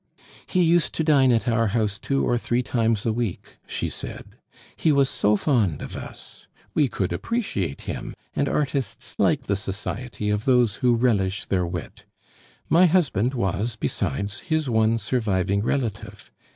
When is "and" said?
8.35-8.49